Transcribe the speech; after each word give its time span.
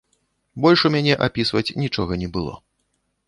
Больш 0.63 0.79
у 0.89 0.91
мяне 0.95 1.13
апісваць 1.27 1.75
нічога 1.83 2.13
не 2.25 2.29
было. 2.39 2.53